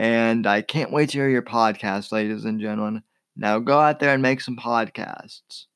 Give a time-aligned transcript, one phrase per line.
[0.00, 3.02] and I can't wait to hear your podcast, ladies and gentlemen.
[3.36, 5.66] Now go out there and make some podcasts.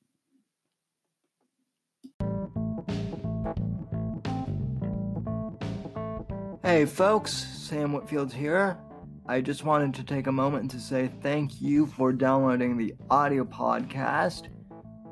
[6.62, 8.78] Hey folks, Sam Whitfield here.
[9.26, 13.44] I just wanted to take a moment to say thank you for downloading the audio
[13.44, 14.48] podcast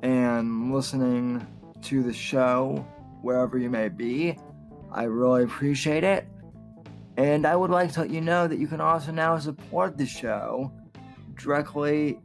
[0.03, 1.47] and listening
[1.83, 2.87] to the show
[3.21, 4.39] wherever you may be.
[4.91, 6.27] I really appreciate it.
[7.17, 10.07] And I would like to let you know that you can also now support the
[10.07, 10.73] show
[11.37, 12.21] directly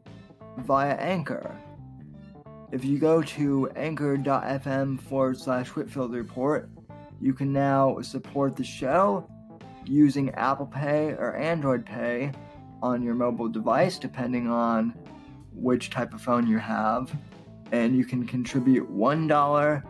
[0.59, 1.55] via Anchor.
[2.71, 6.69] If you go to anchor.fm forward slash Whitfield Report,
[7.19, 9.29] you can now support the show
[9.85, 12.31] using Apple Pay or Android Pay
[12.81, 14.93] on your mobile device, depending on
[15.53, 17.11] which type of phone you have.
[17.71, 19.83] And you can contribute $1,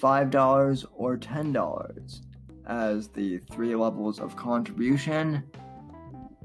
[0.00, 2.20] $5, or $10
[2.66, 5.42] as the three levels of contribution.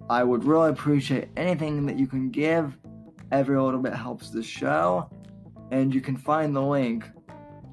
[0.10, 2.78] I would really appreciate anything that you can give.
[3.32, 5.10] Every little bit helps the show.
[5.72, 7.06] And you can find the link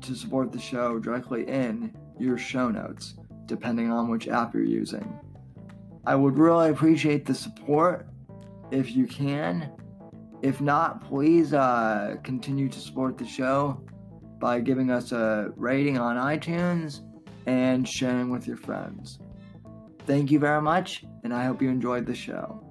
[0.03, 3.15] to support the show directly in your show notes,
[3.47, 5.19] depending on which app you're using.
[6.05, 8.07] I would really appreciate the support
[8.71, 9.73] if you can.
[10.43, 13.83] If not, please uh, continue to support the show
[14.39, 17.01] by giving us a rating on iTunes
[17.47, 19.19] and sharing with your friends.
[20.07, 22.63] Thank you very much, and I hope you enjoyed the show.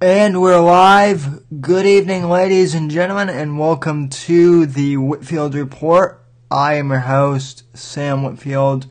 [0.00, 1.42] And we're live.
[1.60, 6.20] Good evening, ladies and gentlemen, and welcome to the Whitfield Report.
[6.50, 8.86] I am your host, Sam Whitfield,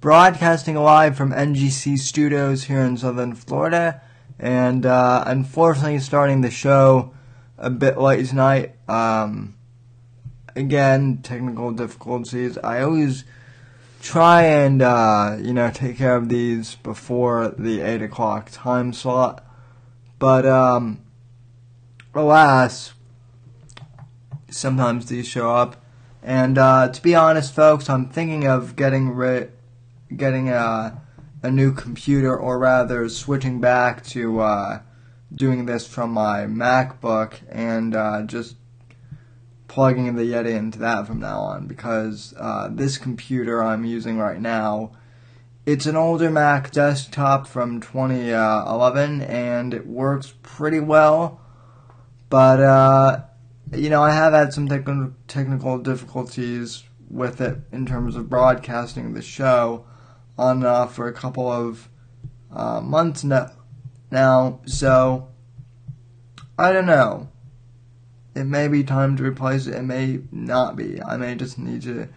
[0.00, 4.02] broadcasting live from NGC Studios here in Southern Florida.
[4.38, 7.14] And uh, unfortunately, starting the show
[7.56, 8.74] a bit late tonight.
[8.88, 9.57] Um,
[10.56, 12.58] again, technical difficulties.
[12.58, 13.24] I always
[14.00, 19.44] try and, uh, you know, take care of these before the 8 o'clock time slot.
[20.18, 21.00] But, um,
[22.14, 22.92] alas,
[24.50, 25.76] sometimes these show up.
[26.22, 29.52] And, uh, to be honest, folks, I'm thinking of getting rid,
[30.14, 31.00] getting a,
[31.42, 34.80] a new computer, or rather, switching back to, uh,
[35.32, 38.56] doing this from my MacBook and, uh, just
[39.78, 44.40] plugging the Yeti into that from now on because uh, this computer I'm using right
[44.40, 44.90] now,
[45.66, 51.40] it's an older Mac desktop from 2011 and it works pretty well,
[52.28, 53.20] but uh,
[53.72, 59.14] you know I have had some technical technical difficulties with it in terms of broadcasting
[59.14, 59.86] the show
[60.36, 61.88] on uh, for a couple of
[62.50, 63.52] uh, months now.
[64.10, 65.28] Now, so
[66.58, 67.28] I don't know
[68.38, 69.74] it may be time to replace it.
[69.74, 71.02] It may not be.
[71.02, 72.08] I may just need to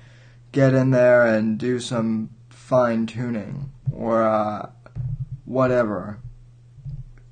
[0.51, 4.69] get in there and do some fine tuning or uh,
[5.45, 6.19] whatever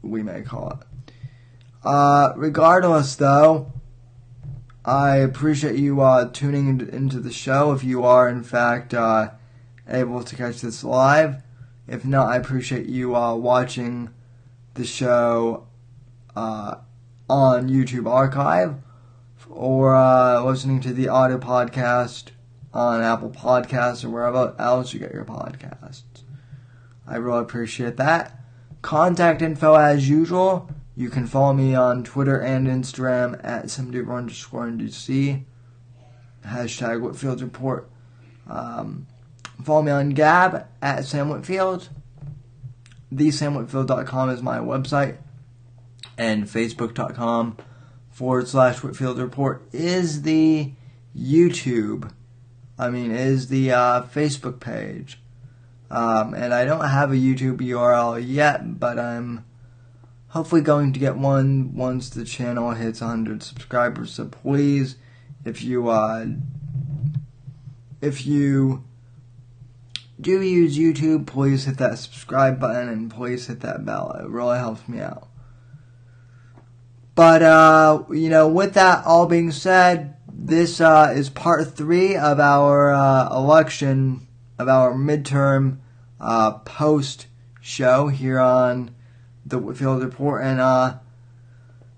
[0.02, 0.88] we may call it.
[1.84, 3.72] Uh, regardless, though,
[4.84, 9.32] I appreciate you uh, tuning into the show if you are, in fact, uh,
[9.88, 11.44] able to catch this live.
[11.88, 14.10] If not, I appreciate you uh, watching
[14.74, 15.68] the show
[16.36, 16.76] uh,
[17.30, 18.76] on YouTube Archive
[19.50, 22.30] or uh, listening to the audio podcast
[22.74, 26.04] on Apple Podcasts or wherever else you get your podcasts.
[27.08, 28.40] I really appreciate that.
[28.82, 30.70] Contact info as usual.
[30.96, 35.44] You can follow me on Twitter and Instagram at simdiver underscore NDC.
[36.46, 37.90] Hashtag Whitfield Report.
[38.48, 39.08] Um,
[39.64, 41.90] follow me on Gab at Sam Whitfield.
[43.14, 45.18] TheSamWhitfield.com is my website.
[46.20, 47.56] And Facebook.com
[48.12, 50.74] forward slash Whitfield Report is the
[51.18, 52.12] YouTube.
[52.78, 55.22] I mean, is the uh, Facebook page.
[55.90, 59.46] Um, and I don't have a YouTube URL yet, but I'm
[60.28, 64.12] hopefully going to get one once the channel hits 100 subscribers.
[64.12, 64.98] So please,
[65.46, 66.26] if you uh,
[68.02, 68.84] if you
[70.20, 74.12] do use YouTube, please hit that subscribe button and please hit that bell.
[74.20, 75.29] It really helps me out.
[77.20, 82.40] But uh, you know, with that all being said, this uh, is part three of
[82.40, 84.26] our uh, election
[84.58, 85.80] of our midterm
[86.22, 87.28] uh, post
[87.60, 88.96] show here on
[89.46, 90.46] the Whitfield Report.
[90.46, 91.00] And, uh,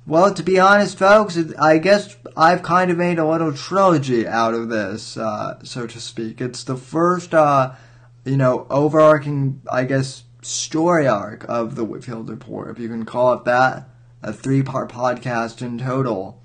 [0.07, 4.55] well, to be honest, folks, I guess I've kind of made a little trilogy out
[4.55, 6.41] of this, uh, so to speak.
[6.41, 12.79] It's the first, you know, overarching, I guess, story arc of the Whitfield Report, if
[12.79, 13.87] you can call it that.
[14.23, 16.41] A three part podcast in total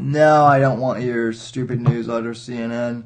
[0.00, 3.04] no, I don't want your stupid news newsletter, CNN.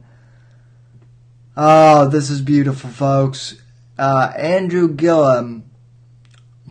[1.56, 3.60] Oh, this is beautiful, folks.
[3.98, 5.64] Uh, Andrew Gillum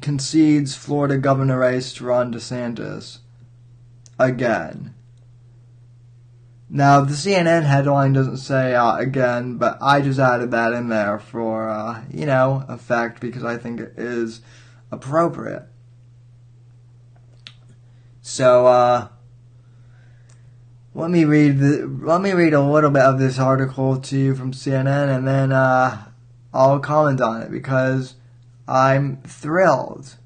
[0.01, 3.19] concedes Florida governor race to Ron DeSantis
[4.17, 4.93] again.
[6.69, 11.17] Now, the CNN headline doesn't say uh, again, but I just added that in there
[11.17, 14.41] for, uh, you know, effect because I think it is
[14.91, 15.63] appropriate.
[18.21, 19.07] So, uh,
[20.93, 24.35] let me read the, let me read a little bit of this article to you
[24.35, 26.07] from CNN, and then uh,
[26.53, 28.15] I'll comment on it because
[28.67, 30.17] I'm thrilled.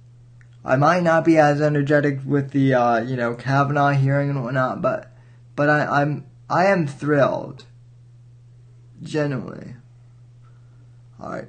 [0.63, 4.81] I might not be as energetic with the uh, you know Kavanaugh hearing and whatnot,
[4.81, 5.11] but
[5.55, 7.63] but I, I'm I am thrilled.
[9.01, 9.75] Genuinely.
[11.17, 11.47] All right.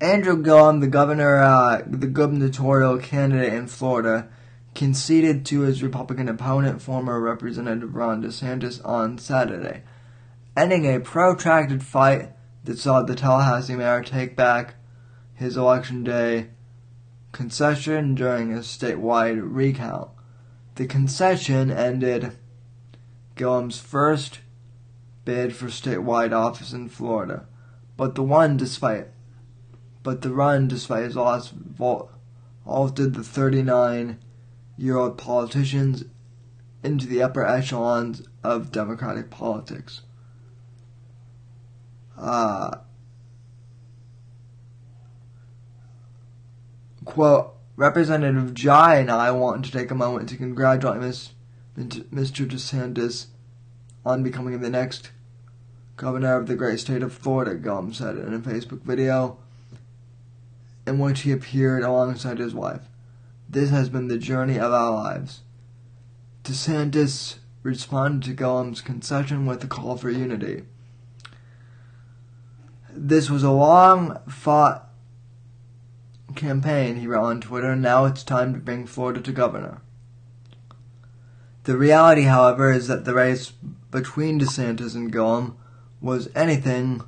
[0.00, 4.28] Andrew Gillum, the governor, uh, the gubernatorial candidate in Florida,
[4.74, 9.84] conceded to his Republican opponent, former Representative Ron DeSantis, on Saturday,
[10.56, 12.30] ending a protracted fight
[12.64, 14.74] that saw the Tallahassee mayor take back
[15.34, 16.48] his election day
[17.30, 20.10] concession during a statewide recount.
[20.74, 22.36] The concession ended
[23.36, 24.40] Gillum's first
[25.24, 27.46] bid for statewide office in Florida,
[27.96, 29.08] but the one despite
[30.02, 34.18] but the run despite his loss vaulted the 39
[34.76, 36.04] year old politicians
[36.82, 40.02] into the upper echelons of democratic politics.
[42.18, 42.78] Uh,
[47.04, 51.30] quote, Representative Jai and I want to take a moment to congratulate Ms.
[51.76, 52.46] Mr.
[52.46, 53.26] DeSantis
[54.04, 55.10] on becoming the next
[55.96, 59.38] governor of the great state of Florida, Gillum said in a Facebook video
[60.86, 62.82] in which he appeared alongside his wife.
[63.48, 65.42] This has been the journey of our lives.
[66.44, 70.64] DeSantis responded to Gillum's concession with a call for unity.
[72.90, 74.90] This was a long fought
[76.34, 77.76] campaign, he wrote on Twitter.
[77.76, 79.80] Now it's time to bring Florida to governor.
[81.64, 83.52] The reality, however, is that the race
[83.90, 85.56] between DeSantis and Gillum
[86.00, 87.02] was anything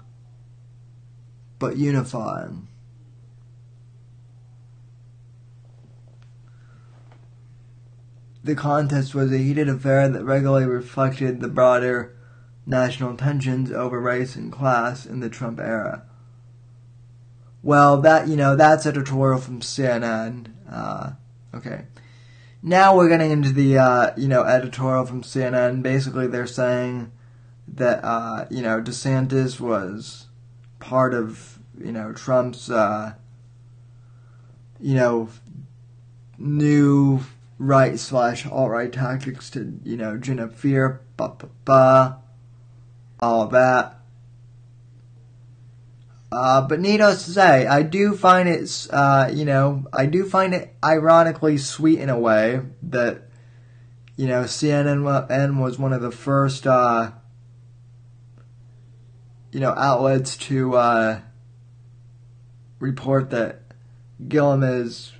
[1.59, 2.69] but unifying.
[8.45, 12.15] The contest was a heated affair that regularly reflected the broader
[12.67, 16.05] national tensions over race and class in the Trump era.
[17.63, 20.53] Well, that, you know, that's editorial from CNN.
[20.71, 21.13] Uh,
[21.55, 21.87] okay.
[22.67, 25.83] Now we're getting into the, uh, you know, editorial from CNN.
[25.83, 27.13] Basically, they're saying
[27.69, 30.29] that, uh, you know, DeSantis was
[30.81, 33.17] part of, you know, Trump's, uh,
[34.81, 35.29] you know,
[36.39, 37.21] new
[37.59, 42.19] right slash alt right tactics to, you know, gin up fear, ba ba ba,
[43.21, 44.01] all that.
[46.35, 50.53] Uh, but needless to say, I do find it, uh, you know, I do find
[50.53, 53.29] it ironically sweet in a way that,
[54.17, 57.13] you know, CNN was one of the first, uh,
[59.53, 61.21] you know, outlets to uh,
[62.81, 63.61] report that
[64.27, 65.13] Gillum is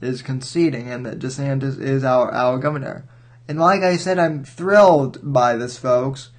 [0.00, 3.08] is conceding and that DeSantis is our our governor.
[3.46, 6.30] And like I said, I'm thrilled by this, folks.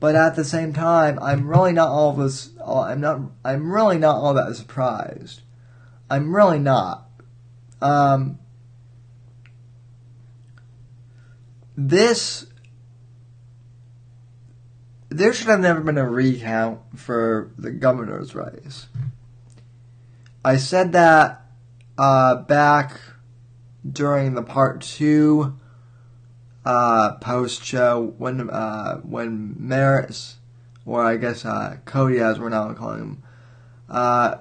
[0.00, 2.51] But at the same time, I'm really not all this.
[2.66, 3.20] I'm not.
[3.44, 5.42] I'm really not all that surprised.
[6.10, 7.08] I'm really not.
[7.80, 8.38] Um,
[11.76, 12.46] this
[15.08, 18.86] there should have never been a recount for the governor's race.
[20.44, 21.46] I said that
[21.98, 23.00] uh, back
[23.90, 25.58] during the part two
[26.64, 30.36] uh, post show when uh, when Maris,
[30.84, 33.22] or I guess uh, Cody as we're now calling him,
[33.88, 34.36] uh,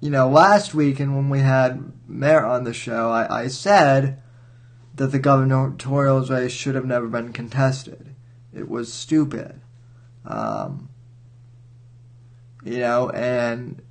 [0.00, 4.22] you know, last week and when we had Mayor on the show, I, I said
[4.94, 8.14] that the gubernatorial race should have never been contested.
[8.54, 9.60] It was stupid.
[10.24, 10.88] Um,
[12.64, 13.82] you know, and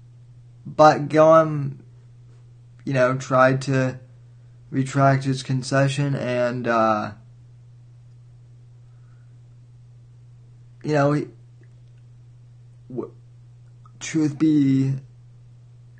[0.65, 1.83] but Gillum,
[2.85, 3.99] you know, tried to
[4.69, 7.11] retract his concession and, uh,
[10.83, 11.27] you know, he,
[14.00, 14.93] truth be,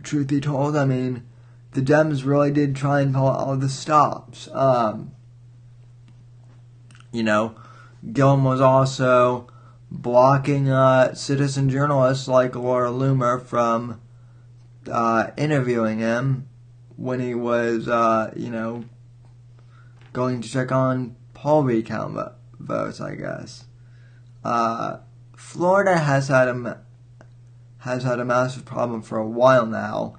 [0.04, 1.24] truth be told, I mean,
[1.72, 4.50] the Dems really did try and pull all the stops.
[4.54, 5.12] Um,
[7.12, 7.56] you know,
[8.12, 9.48] Gillum was also
[9.92, 14.00] blocking uh, citizen journalists like Laura Loomer from
[14.90, 16.48] uh, interviewing him
[16.96, 18.86] when he was, uh, you know,
[20.14, 22.18] going to check on poll recount
[22.60, 23.66] votes, I guess.
[25.40, 26.82] Florida has had a
[27.80, 30.18] has had a massive problem for a while now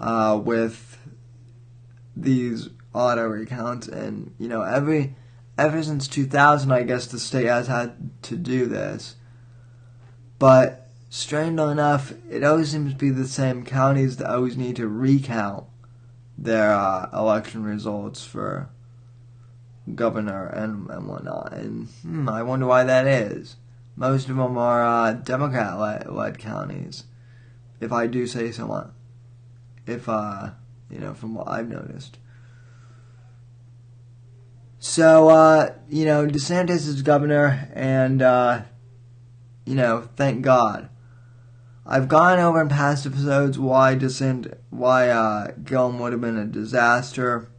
[0.00, 0.98] uh, with
[2.16, 5.14] these auto recounts, and you know every
[5.58, 9.16] ever since 2000, I guess the state has had to do this.
[10.38, 14.88] But strangely enough, it always seems to be the same counties that always need to
[14.88, 15.66] recount
[16.38, 18.70] their uh, election results for
[19.94, 21.52] governor and, and whatnot.
[21.52, 23.56] And hmm, I wonder why that is.
[23.98, 25.76] Most of them are uh, Democrat
[26.12, 27.02] led counties,
[27.80, 28.92] if I do say so.
[29.88, 30.50] If, uh,
[30.88, 32.18] you know, from what I've noticed.
[34.78, 38.62] So, uh, you know, DeSantis is governor, and, uh,
[39.66, 40.90] you know, thank God.
[41.84, 46.44] I've gone over in past episodes why DeSantis, why, uh, Gillum would have been a
[46.44, 47.50] disaster.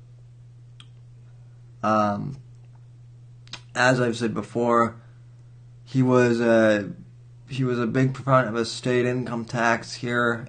[1.83, 2.37] Um,
[3.75, 5.01] as I've said before,
[5.89, 6.91] he was a,
[7.47, 10.47] he was a big proponent of a state income tax here.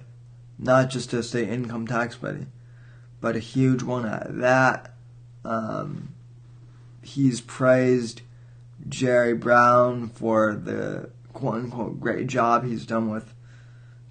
[0.59, 2.35] Not just a state income tax, but,
[3.19, 4.93] but a huge one at that.
[5.43, 6.13] Um,
[7.01, 8.21] he's praised
[8.87, 13.33] Jerry Brown for the quote unquote great job he's done with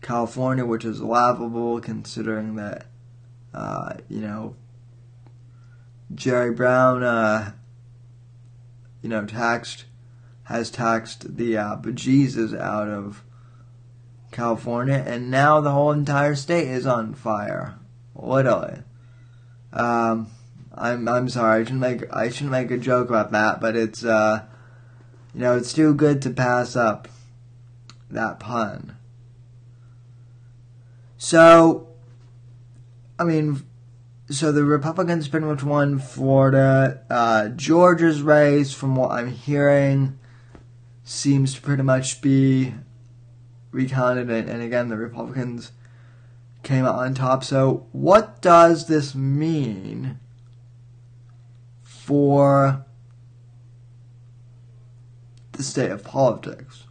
[0.03, 2.87] California, which is laughable considering that,
[3.55, 4.57] uh, you know,
[6.13, 7.53] Jerry Brown, uh,
[9.01, 9.85] you know, taxed,
[10.51, 13.23] has taxed the uh, bejesus out of
[14.31, 17.77] California, and now the whole entire state is on fire.
[18.15, 18.79] Literally.
[19.73, 20.29] Um,
[20.75, 21.61] I'm I'm sorry.
[21.61, 24.45] I shouldn't make I shouldn't make a joke about that, but it's uh,
[25.35, 27.09] you know, it's too good to pass up
[28.11, 28.97] that pun.
[31.17, 31.89] So,
[33.19, 33.63] I mean,
[34.31, 37.03] so the Republicans pretty much won Florida.
[37.11, 40.19] Uh, Georgia's race, from what I'm hearing,
[41.11, 42.75] seems to pretty much be
[43.71, 45.73] recounted, and, again, the Republicans
[46.63, 47.45] came out on top.
[47.45, 50.19] So, what does this mean?
[52.11, 52.85] for
[55.53, 56.83] the state of politics.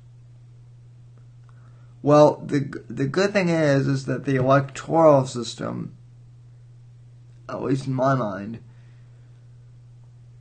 [2.01, 5.97] Well, the the good thing is is that the electoral system,
[7.49, 8.59] at least in my mind,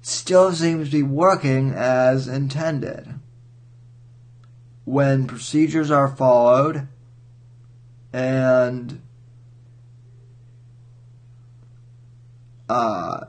[0.01, 3.19] still seems to be working as intended.
[4.89, 6.89] When procedures are followed
[8.11, 9.03] and
[12.71, 13.27] uh,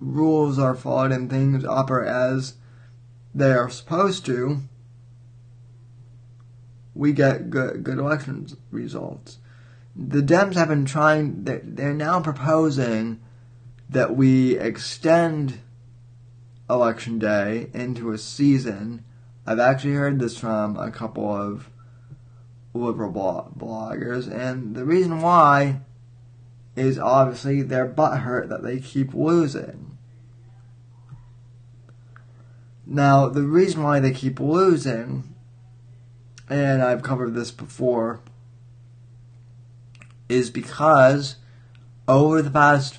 [0.00, 2.54] rules are followed and things operate as
[3.32, 4.62] they are supposed to,
[6.96, 9.38] we get good, good election results.
[9.94, 13.20] The Dems have been trying, they're, they're now proposing
[13.88, 15.60] that we extend
[16.68, 19.04] election day into a season.
[19.48, 21.70] I've actually heard this from a couple of
[22.74, 25.80] liberal bloggers, and the reason why
[26.76, 29.96] is obviously they're butthurt that they keep losing.
[32.84, 35.34] Now, the reason why they keep losing,
[36.50, 38.20] and I've covered this before,
[40.28, 41.36] is because
[42.06, 42.98] over the past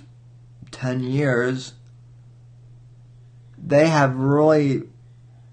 [0.71, 1.73] 10 years,
[3.55, 4.89] they have really,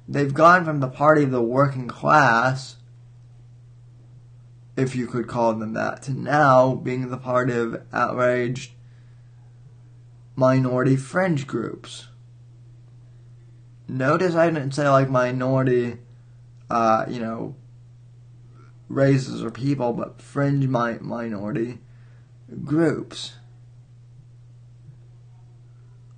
[0.09, 2.77] they've gone from the party of the working class,
[4.77, 8.73] if you could call them that, to now being the party of outraged
[10.35, 12.09] minority fringe groups.
[13.89, 15.99] Notice I didn't say like minority,
[16.69, 17.55] uh, you know,
[18.89, 21.79] races or people, but fringe mi- minority
[22.65, 23.35] groups.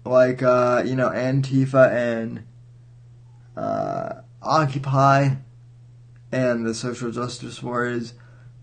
[0.04, 2.45] Like, uh, you know, Antifa and
[3.58, 5.30] uh, Occupy
[6.30, 8.14] and the social justice warriors.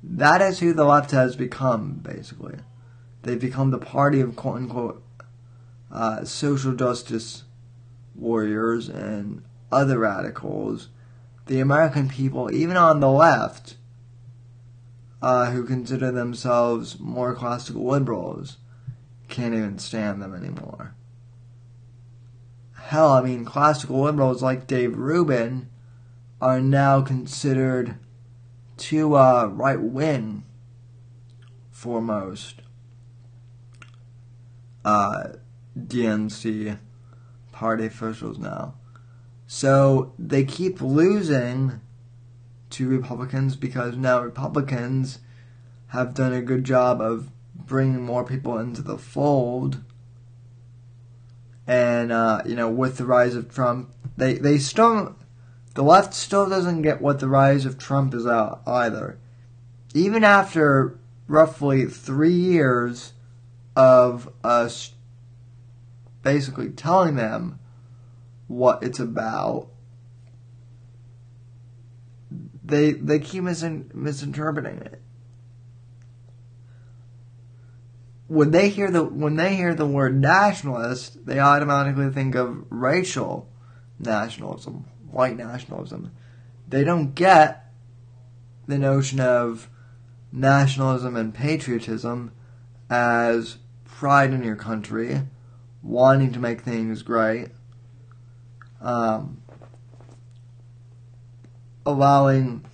[0.02, 2.56] That is who the left has become, basically.
[3.24, 5.04] They've become the party of quote unquote
[5.92, 7.44] uh, social justice
[8.16, 10.90] warriors and other radicals.
[11.48, 13.76] The American people, even on the left,
[15.22, 18.58] uh, who consider themselves more classical liberals
[19.28, 20.96] can't even stand them anymore.
[22.86, 25.70] Hell, I mean, classical liberals like Dave Rubin
[26.40, 27.96] are now considered
[28.78, 30.44] too uh, right wing
[31.72, 32.62] foremost
[34.84, 35.30] uh,
[35.76, 36.78] DNC
[37.52, 38.76] party officials now.
[39.48, 41.82] So they keep losing
[42.70, 45.20] to Republicans because now Republicans
[45.88, 49.84] have done a good job of bringing more people into the fold.
[51.68, 55.16] And, uh, you know, with the rise of Trump, they, they still,
[55.74, 59.18] the left still doesn't get what the rise of Trump is out either.
[59.94, 63.14] Even after roughly three years
[63.76, 64.92] of us
[66.22, 67.60] basically telling them
[68.48, 69.70] what it's about
[72.66, 75.02] they they keep misin- misinterpreting it.
[78.28, 83.50] When they hear the when they hear the word nationalist, they automatically think of racial
[84.00, 86.12] nationalism, white nationalism.
[86.68, 87.72] They don't get
[88.68, 89.70] the notion of
[90.32, 92.32] nationalism and patriotism
[92.90, 95.22] as pride in your country,
[95.82, 97.50] wanting to make things great,
[98.82, 99.42] um,
[101.86, 102.66] allowing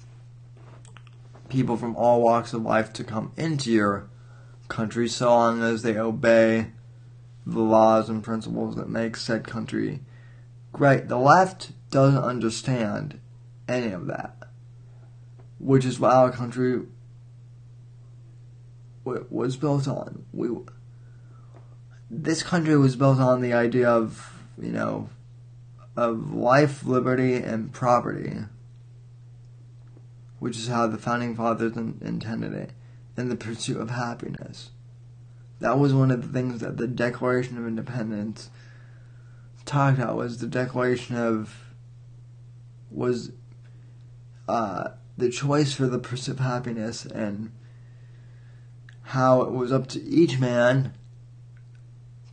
[1.50, 4.10] people from all walks of life to come into your
[4.72, 6.72] country so long as they obey
[7.46, 10.00] the laws and principles that make said country
[10.72, 11.08] great.
[11.08, 13.20] The left doesn't understand
[13.68, 14.36] any of that,
[15.60, 16.82] which is what our country
[19.04, 20.26] was built on.
[20.32, 20.50] We
[22.10, 25.10] this country was built on the idea of you know
[25.96, 28.46] of life, liberty, and property
[30.42, 32.72] which is how the founding fathers intended it,
[33.22, 34.72] in the pursuit of happiness.
[35.60, 38.50] That was one of the things that the Declaration of Independence
[39.64, 41.56] talked about was the declaration of
[42.90, 43.32] was
[44.50, 47.52] uh, the choice for the pursuit of happiness and
[49.04, 50.94] how it was up to each man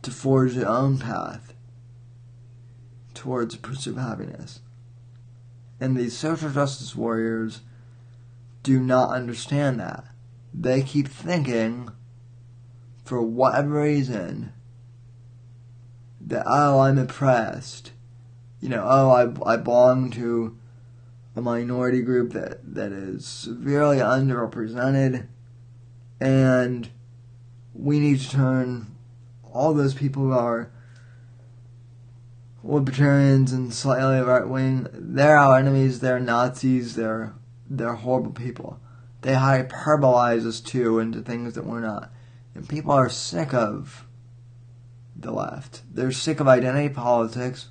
[0.01, 1.53] to forge their own path
[3.13, 4.61] towards the pursuit of happiness.
[5.79, 7.61] And these social justice warriors
[8.63, 10.08] do not understand that.
[10.53, 11.89] They keep thinking,
[13.03, 14.53] for whatever reason,
[16.21, 17.91] that, oh, I'm oppressed.
[18.59, 20.57] You know, oh, I, I belong to
[21.35, 25.27] a minority group that, that is severely underrepresented,
[26.19, 26.89] and
[27.73, 28.95] we need to turn
[29.53, 30.71] all those people who are
[32.63, 37.33] libertarians and slightly right wing, they're our enemies, they're Nazis, they're
[37.69, 38.79] they're horrible people.
[39.21, 42.11] They hyperbolize us too into things that we're not.
[42.55, 44.05] And people are sick of
[45.15, 45.81] the left.
[45.91, 47.69] They're sick of identity politics.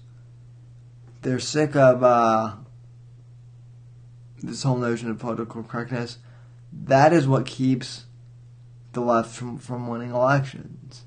[1.22, 2.56] They're sick of uh,
[4.42, 6.18] this whole notion of political correctness.
[6.72, 8.04] That is what keeps
[8.92, 11.04] the left from, from winning elections.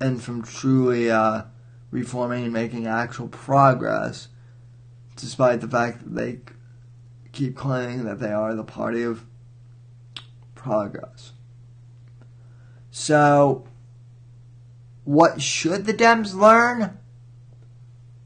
[0.00, 1.42] And from truly uh,
[1.90, 4.28] reforming and making actual progress
[5.16, 6.38] despite the fact that they
[7.38, 9.24] keep claiming that they are the party of
[10.56, 11.32] progress.
[12.90, 13.68] So,
[15.04, 16.98] what should the Dems learn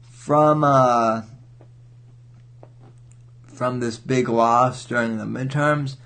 [0.01, 1.21] from uh,
[3.45, 5.97] from this big loss during the midterms?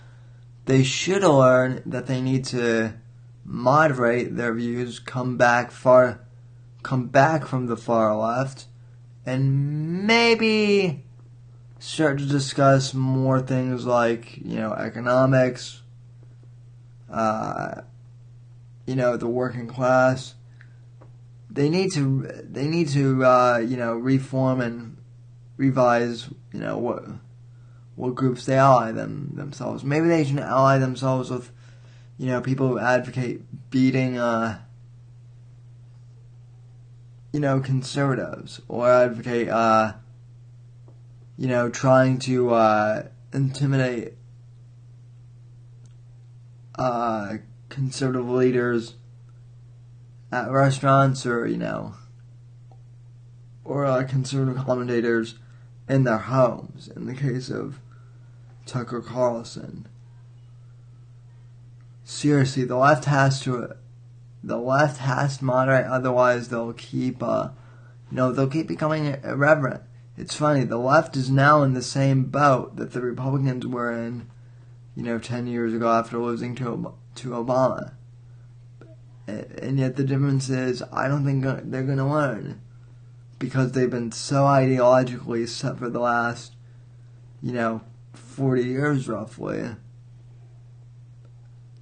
[0.66, 2.96] They should learn that they need to
[3.46, 6.20] moderate their views, come back far,
[6.84, 8.66] come back from the far left,
[9.26, 11.06] and maybe
[11.80, 15.82] start to discuss more things like you know economics,
[17.12, 17.82] uh,
[18.86, 20.36] you know the working class.
[21.50, 24.98] They need to they need to uh, you know reform and
[25.58, 27.04] revise you know what
[27.96, 29.84] what groups they ally them themselves.
[29.84, 31.52] Maybe they should ally themselves with
[32.18, 34.60] you know, people who advocate beating, uh,
[37.32, 39.94] you know, conservatives or advocate, uh,
[41.38, 44.14] you know, trying to uh, intimidate
[46.76, 47.36] uh,
[47.70, 48.96] conservative leaders
[50.32, 51.94] at restaurants or, you know,
[53.64, 55.36] or uh, conservative commentators
[55.88, 57.80] in their homes, in the case of
[58.66, 59.88] Tucker Carlson
[62.08, 63.76] seriously, the left has to,
[64.44, 65.86] the left has to moderate.
[65.86, 67.50] Otherwise, they'll keep, uh,
[68.10, 69.84] you know, they'll keep becoming irreverent.
[70.18, 70.64] It's funny.
[70.64, 74.28] The left is now in the same boat that the Republicans were in,
[74.96, 77.94] you know, ten years ago after losing to to Obama.
[79.28, 82.62] And yet the difference is, I don't think they're going to learn
[83.40, 86.56] because they've been so ideologically set for the last,
[87.42, 87.82] you know,
[88.14, 89.76] 40 years roughly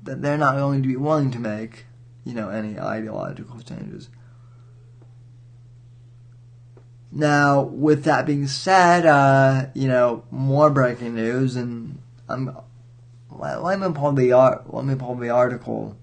[0.04, 1.86] that they're not going to be willing to make,
[2.24, 4.10] you know, any ideological changes.
[7.18, 11.98] Now, with that being said, uh, you know, more breaking news, and
[12.28, 12.58] I'm
[13.32, 15.96] let, let me pull the art, let me pull the article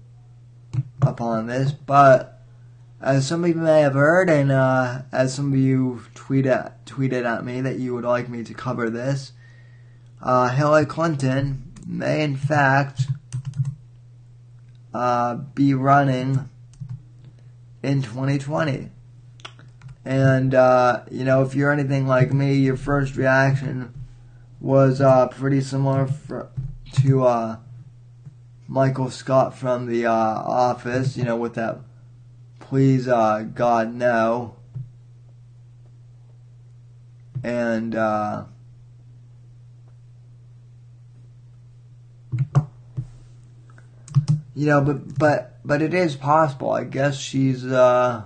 [1.03, 1.71] upon this.
[1.71, 2.41] But
[2.99, 7.25] as some of you may have heard, and uh, as some of you tweeted tweeted
[7.25, 9.33] at me that you would like me to cover this,
[10.19, 13.03] uh, Hillary Clinton may in fact
[14.95, 16.49] uh, be running
[17.83, 18.89] in 2020.
[20.05, 23.93] And, uh, you know, if you're anything like me, your first reaction
[24.59, 26.49] was uh, pretty similar for,
[27.01, 27.57] to uh,
[28.67, 31.79] Michael Scott from The uh, Office, you know, with that
[32.73, 34.55] please uh, God no.
[37.43, 38.45] And, uh,
[44.55, 46.71] you know, but but but it is possible.
[46.71, 48.23] I guess she's uh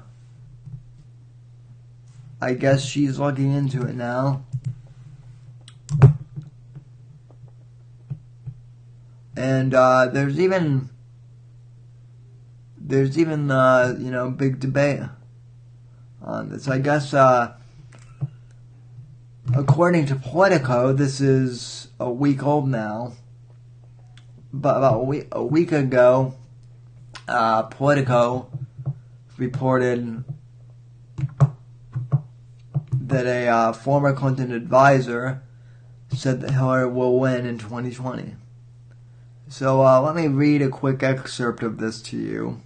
[2.39, 4.43] I guess she's looking into it now.
[9.35, 10.89] And uh, there's even
[12.77, 15.01] there's even uh, you know big debate
[16.21, 16.67] on this.
[16.67, 17.53] I guess uh,
[19.55, 23.13] according to Politico, this is a week old now
[24.53, 26.33] but about a week, a week ago,
[27.27, 28.49] uh, Politico
[29.37, 30.23] reported
[33.07, 35.41] that a uh, former Clinton advisor
[36.13, 38.35] said that Hillary will win in 2020.
[39.49, 42.61] So uh, let me read a quick excerpt of this to you.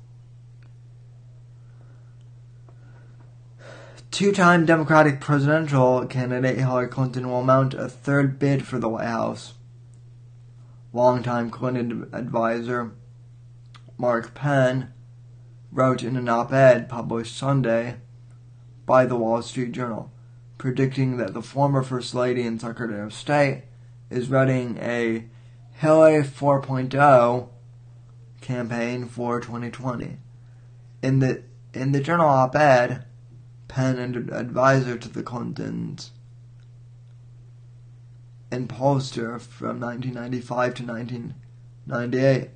[4.09, 9.05] Two time Democratic presidential candidate Hillary Clinton will mount a third bid for the White
[9.05, 9.53] House
[10.93, 12.91] longtime Clinton advisor
[13.97, 14.91] Mark Penn
[15.71, 17.97] wrote in an op ed published Sunday
[18.85, 20.11] by the Wall Street Journal,
[20.61, 23.63] predicting that the former First Lady and Secretary of State
[24.11, 25.25] is running a
[25.71, 27.49] Hillary 4.0
[28.41, 30.17] campaign for 2020.
[31.01, 31.41] In the
[31.73, 33.05] in the journal op-ed,
[33.69, 36.11] Penn, an advisor to the Clintons,
[38.51, 42.49] and pollster from 1995 to 1998,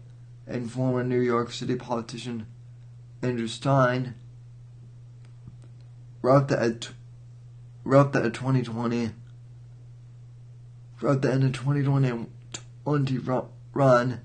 [0.45, 2.45] and former New York City politician
[3.23, 4.13] Andrew Stein
[6.21, 6.89] wrote that
[7.85, 9.11] wrote that a 2020
[11.01, 12.27] wrote that in a 2020
[13.73, 14.21] run,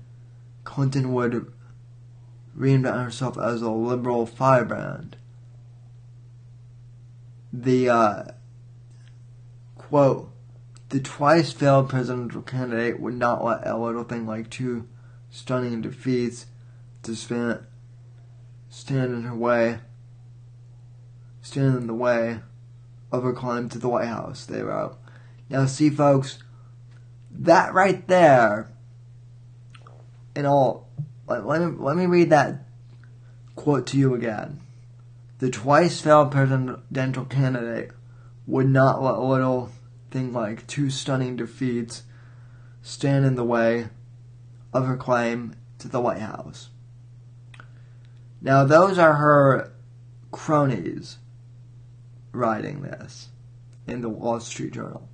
[0.63, 1.53] Clinton would
[2.57, 5.15] reinvent herself as a liberal firebrand.
[7.53, 8.23] The uh,
[9.75, 10.31] quote
[10.89, 14.87] the twice failed presidential candidate would not let a little thing like two
[15.29, 16.47] stunning defeats
[17.03, 17.63] to stand
[19.13, 19.79] in her way,
[21.41, 22.39] stand in the way
[23.11, 24.97] of her climb to the White House, they wrote.
[25.49, 26.39] Now, see, folks,
[27.31, 28.71] that right there,
[30.35, 30.87] and all,
[31.27, 32.65] let, let, me, let me read that
[33.55, 34.61] quote to you again.
[35.39, 37.91] the twice failed presidential candidate
[38.45, 39.71] would not let a little
[40.11, 42.03] thing like two stunning defeats
[42.81, 43.87] stand in the way
[44.73, 46.69] of her claim to the White House.
[48.41, 49.73] Now, those are her
[50.31, 51.17] cronies
[52.31, 53.29] writing this
[53.87, 55.07] in the Wall Street Journal.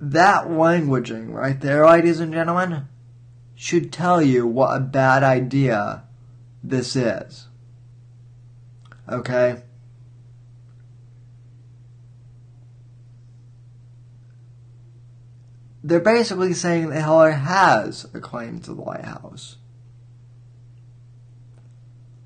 [0.00, 2.88] That languaging right there, ladies and gentlemen,
[3.54, 6.04] should tell you what a bad idea
[6.62, 7.48] this is.
[9.08, 9.62] Okay?
[15.82, 19.56] They're basically saying that Hillary has a claim to the White House.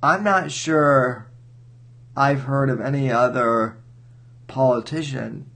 [0.02, 1.30] I'm not sure
[2.16, 3.78] I've heard of any other
[4.46, 5.50] politician,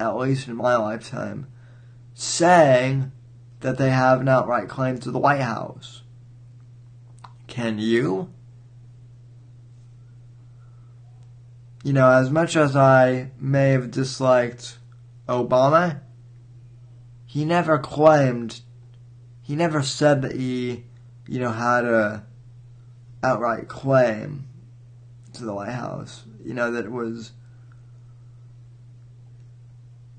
[0.00, 1.46] at least in my lifetime,
[2.14, 3.12] saying
[3.60, 6.02] that they have an outright claim to the White House.
[7.46, 8.32] Can you?
[11.84, 14.78] You know, as much as I may have disliked
[15.28, 16.00] Obama,
[17.26, 18.60] he never claimed,
[19.42, 20.84] he never said that he,
[21.26, 22.24] you know, had a
[23.22, 24.48] outright claim
[25.34, 26.24] to the White House.
[26.44, 27.32] You know, that it was,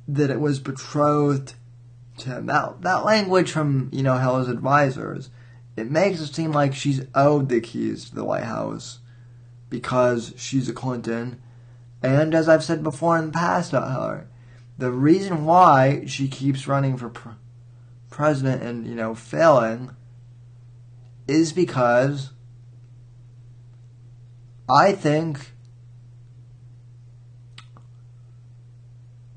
[0.08, 1.56] that it was betrothed
[2.20, 2.46] to him.
[2.46, 5.30] That, that language from, you know, Hillary's advisors,
[5.76, 9.00] it makes it seem like she's owed the keys to the White House
[9.70, 11.42] because she's a Clinton.
[12.02, 14.28] And as I've said before in the past uh, about her,
[14.78, 17.30] the reason why she keeps running for pr-
[18.10, 19.96] president and, you know, failing
[21.28, 22.32] is because
[24.70, 25.52] I think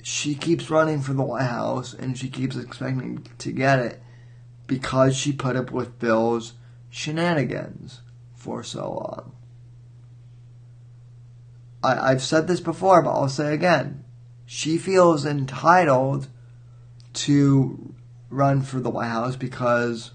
[0.02, 4.02] she keeps running for the White House and she keeps expecting to get it
[4.66, 6.54] because she put up with Bill's
[6.90, 8.02] shenanigans
[8.34, 9.32] for so long.
[11.82, 14.04] I, I've said this before, but I'll say again.
[14.44, 16.28] She feels entitled
[17.14, 17.94] to
[18.30, 20.12] run for the White House because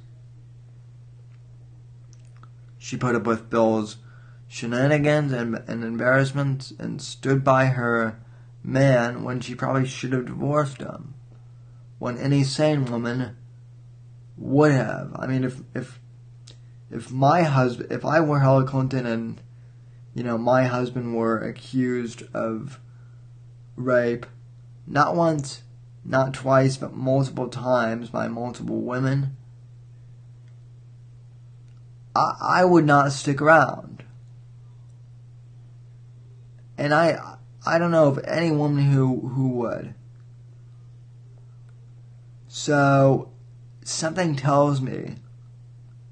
[2.78, 3.97] she put up with Bill's
[4.52, 8.20] shenanigans and, and embarrassments and stood by her
[8.62, 11.14] man when she probably should have divorced him.
[12.00, 13.38] When any sane woman
[14.38, 15.16] would have.
[15.16, 16.02] I mean, if if
[16.90, 19.42] if my husband, if I were Hillary Clinton and
[20.14, 22.78] you know my husband were accused of
[23.78, 24.26] rape,
[24.86, 25.62] not once,
[26.04, 29.38] not twice, but multiple times by multiple women,
[32.14, 34.01] I, I would not stick around.
[36.82, 39.94] And I I don't know of any woman who, who would.
[42.48, 43.32] So,
[43.84, 45.17] something tells me,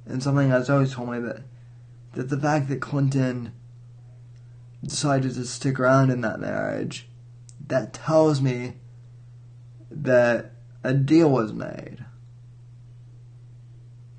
[0.06, 1.42] and something has always told me that,
[2.14, 3.52] that the fact that Clinton
[4.84, 7.10] decided to stick around in that marriage,
[7.66, 8.76] that tells me
[9.90, 10.52] that
[10.84, 12.06] a deal was made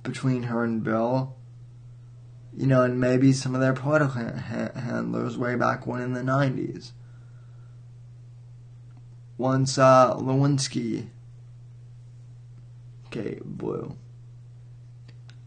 [0.02, 1.36] between her and Bill.
[2.56, 6.20] You know, and maybe some of their political ha- handlers way back when in the
[6.20, 6.92] 90s
[9.38, 11.08] once uh, Lewinsky
[13.10, 13.96] okay, blue.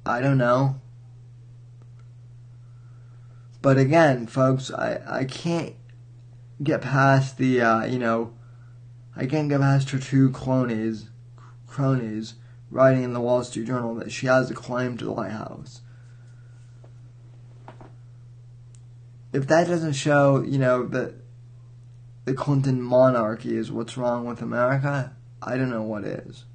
[0.06, 0.82] I don't know.
[3.62, 5.76] But again, folks, I, I can't
[6.62, 8.34] get past the, uh, you know,
[9.16, 11.10] I can't get past her two cronies,
[11.68, 12.34] cronies
[12.70, 15.82] writing in the Wall Street Journal that she has a claim to the White House.
[19.34, 21.16] If that doesn't show, you know, that
[22.26, 26.46] the Clinton monarchy is what's wrong with America, I don't know what is.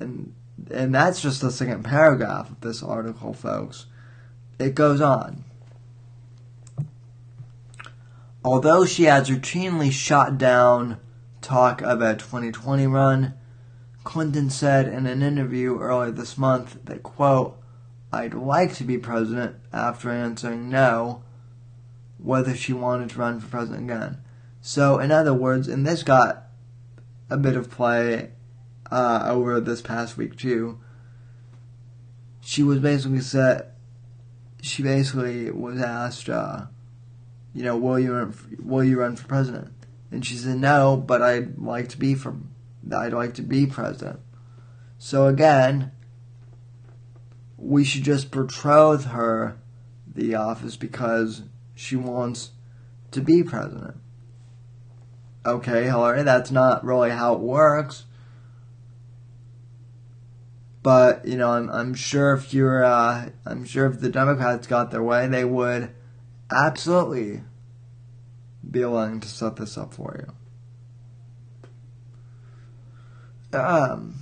[0.00, 0.34] And
[0.70, 3.86] and that's just the second paragraph of this article, folks.
[4.58, 5.44] It goes on.
[8.44, 10.98] Although she has routinely shot down
[11.40, 13.34] talk of a 2020 run,
[14.04, 17.56] Clinton said in an interview earlier this month that, quote,
[18.12, 21.22] I'd like to be president after answering no
[22.22, 24.18] whether she wanted to run for president again.
[24.60, 26.44] So, in other words, and this got
[27.28, 28.30] a bit of play
[28.90, 30.78] uh, over this past week too.
[32.40, 33.72] She was basically said,
[34.60, 36.66] she basically was asked, uh,
[37.52, 39.72] you know, will you run, will you run for president?
[40.10, 42.50] And she said no, but I'd like to be from,
[42.94, 44.20] I'd like to be president.
[44.98, 45.90] So again,
[47.56, 49.58] we should just betroth her
[50.06, 51.42] the office because
[51.82, 52.52] she wants
[53.10, 53.96] to be president.
[55.44, 58.04] Okay, Hillary, that's not really how it works.
[60.82, 64.90] But you know, I'm I'm sure if you're uh, I'm sure if the Democrats got
[64.90, 65.90] their way, they would
[66.50, 67.42] absolutely
[68.68, 70.26] be willing to set this up for
[73.52, 73.58] you.
[73.58, 74.20] Um,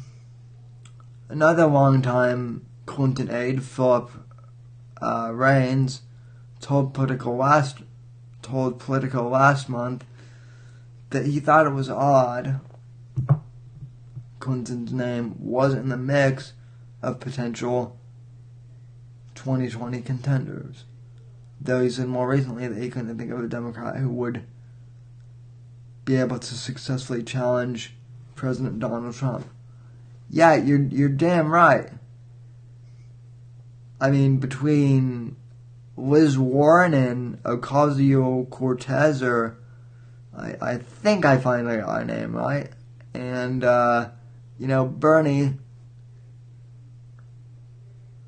[1.29, 4.13] another longtime Clinton aide, Philippe
[5.01, 6.03] uh, Reines,
[6.61, 7.79] told Politico last
[8.43, 10.05] told Politico last month
[11.11, 12.61] that he thought it was odd
[14.39, 16.55] Clinton's name wasn't in the mix
[17.03, 17.99] of potential
[19.35, 20.85] 2020 contenders.
[21.61, 24.45] Though he said more recently that he couldn't think of a Democrat who would
[26.07, 27.95] be able to successfully challenge
[28.35, 29.47] President Donald Trump.
[30.31, 31.91] Yeah, you're you're damn right.
[34.01, 35.37] I mean, between
[36.01, 39.59] Liz Warren and Ocasio Cortez, or
[40.37, 42.71] I, I think I finally got her name right,
[43.15, 44.11] and uh,
[44.59, 45.55] you know Bernie,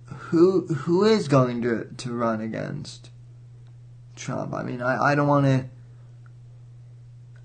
[0.07, 3.11] who who is going to to run against
[4.17, 4.55] Trump?
[4.55, 5.69] I mean, I, I don't want to.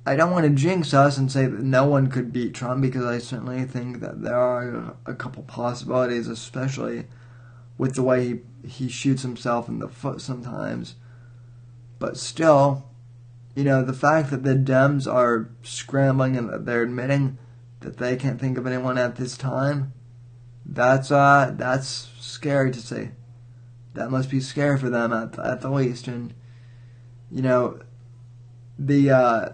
[0.06, 3.04] I don't want to jinx us and say that no one could beat Trump because
[3.04, 7.08] I certainly think that there are a couple possibilities, especially
[7.78, 10.96] with the way he, he shoots himself in the foot sometimes.
[12.00, 12.90] But still,
[13.56, 17.38] you know, the fact that the Dems are scrambling and that they're admitting
[17.80, 19.94] that they can't think of anyone at this time,
[20.66, 23.10] that's uh that's scary to see.
[23.94, 26.08] That must be scary for them at at the least.
[26.08, 26.34] And
[27.32, 27.80] you know,
[28.78, 29.50] the uh,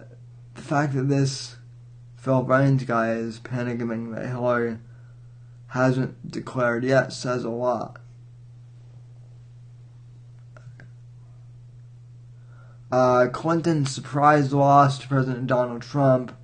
[0.56, 1.58] the fact that this
[2.18, 4.80] Phil Reines guy is panicking that Hillary
[5.68, 8.00] hasn't declared yet says a lot.
[12.94, 16.38] Uh, Clinton's surprise loss to President Donald Trump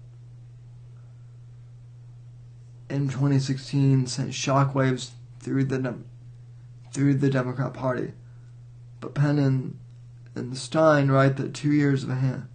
[2.89, 5.99] in 2016 sent shockwaves through the
[6.91, 8.13] through the Democrat Party.
[8.99, 9.77] But Penn and,
[10.33, 12.47] and Stein write that two years of hand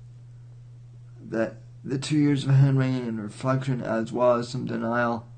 [1.24, 5.28] that the two years of hand wringing and reflection, as well as some denial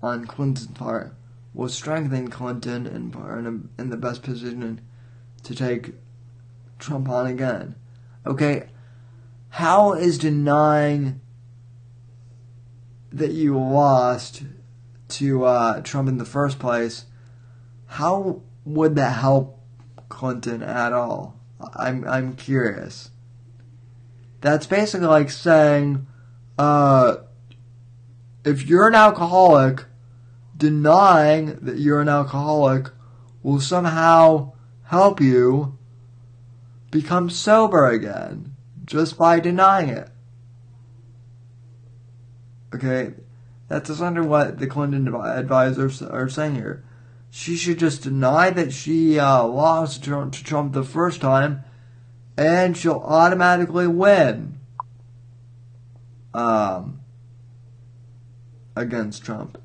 [0.00, 1.12] on Clinton's part,
[1.52, 4.80] will strengthen Clinton and in, in the best position
[5.42, 5.94] to take
[6.78, 7.74] Trump on again.
[8.26, 8.68] Okay,
[9.50, 11.20] how is denying
[13.12, 14.42] that you lost
[15.08, 17.06] to uh, Trump in the first place?
[17.86, 19.60] How would that help
[20.08, 21.38] Clinton at all?
[21.74, 23.10] I'm I'm curious.
[24.40, 26.06] That's basically like saying,
[26.58, 27.16] uh,
[28.44, 29.86] if you're an alcoholic,
[30.56, 32.90] denying that you're an alcoholic
[33.42, 34.52] will somehow
[34.84, 35.77] help you
[36.90, 40.08] become sober again just by denying it.
[42.74, 43.14] Okay,
[43.68, 46.84] that's under what the Clinton advisors are saying here.
[47.30, 51.64] She should just deny that she uh, lost to Trump the first time,
[52.36, 54.58] and she'll automatically win
[56.32, 57.00] um,
[58.74, 59.60] against Trump.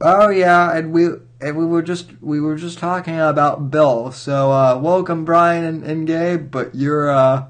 [0.00, 1.08] Oh yeah, and we
[1.40, 4.10] and we were just we were just talking about Bill.
[4.12, 7.46] So uh, welcome Brian and, and Gabe, but you're uh,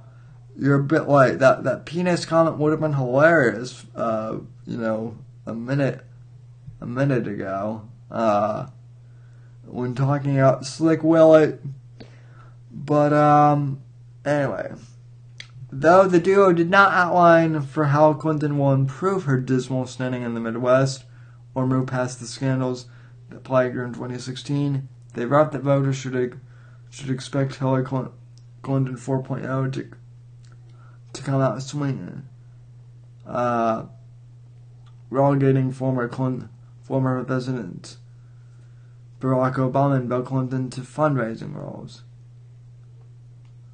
[0.57, 1.39] you're a bit late.
[1.39, 3.87] That that penis comment would have been hilarious.
[3.95, 6.05] Uh, you know, a minute
[6.81, 8.67] a minute ago uh,
[9.65, 11.59] when talking about Slick Willie.
[12.71, 13.83] But um,
[14.25, 14.73] anyway,
[15.73, 20.35] though the duo did not outline for how Clinton will improve her dismal standing in
[20.35, 21.05] the Midwest
[21.55, 22.87] or move past the scandals
[23.31, 24.89] that plagued her in 2016.
[25.15, 26.41] They wrote that voters should
[26.91, 29.91] should expect Hillary Clinton 4.0 to
[31.13, 32.25] to come out swinging,
[33.27, 33.87] uh,
[35.11, 36.49] relegating former Clinton,
[36.83, 37.99] former presidents
[39.21, 42.03] Barack Obama and Bill Clinton to fundraising roles.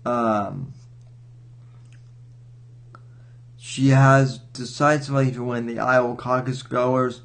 [0.05, 0.73] Um,
[3.57, 7.23] she has decisively to win the Iowa caucus goers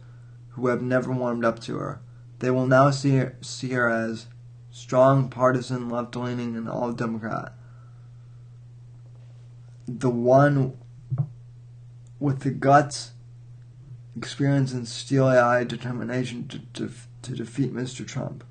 [0.49, 2.01] who have never warmed up to her.
[2.39, 4.27] They will now see her, see her as
[4.71, 7.53] strong, partisan, left leaning, and all Democrat.
[9.87, 10.77] The one
[12.19, 13.11] with the guts,
[14.17, 16.91] experience, and steely eyed determination to, to,
[17.23, 18.07] to defeat Mr.
[18.07, 18.43] Trump.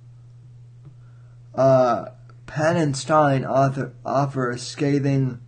[1.54, 2.06] Uh,
[2.46, 5.40] Penn and Stein author, offer a scathing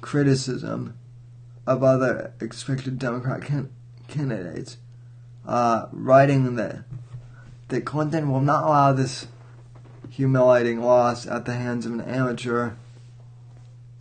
[0.00, 0.96] criticism
[1.66, 3.70] of other expected Democrat can,
[4.08, 4.78] candidates,
[5.46, 6.84] uh, writing that
[7.70, 9.26] that Clinton will not allow this
[10.10, 12.72] humiliating loss at the hands of an amateur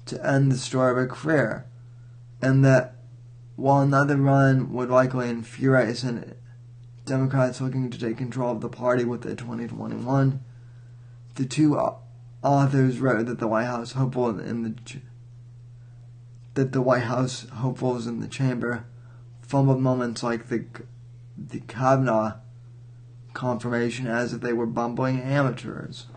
[0.06, 1.66] to end the story of a career,
[2.42, 2.96] and that
[3.56, 6.38] while another run would likely infuriate Senate
[7.06, 10.40] Democrats looking to take control of the party with the 2021.
[11.36, 11.80] The two
[12.44, 14.76] authors wrote that the White House hopeful in the
[16.56, 18.86] that the White House hopefuls in the chamber
[19.42, 20.66] fumbled moments like the
[21.38, 22.34] the Kavanaugh
[23.40, 26.08] confirmation as if they were bumbling amateurs.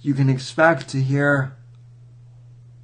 [0.00, 1.56] You can expect to hear.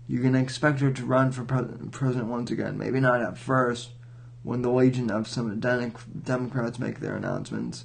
[0.08, 2.76] You can expect her to run for president once again.
[2.76, 3.90] Maybe not at first,
[4.42, 7.84] when the legion of some Democrats make their announcements,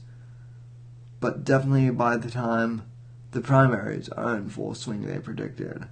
[1.19, 2.81] but definitely by the time
[3.29, 5.85] the primaries are in full swing, they predicted.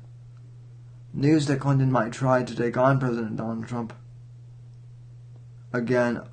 [1.13, 3.93] News that Clinton might try to take on President Donald Trump
[5.71, 6.23] again